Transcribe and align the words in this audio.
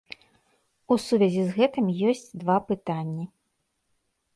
У 0.95 0.97
сувязі 1.03 1.43
з 1.49 1.55
гэтым 1.59 1.85
ёсць 2.15 2.27
два 2.41 2.57
пытанні. 2.71 3.25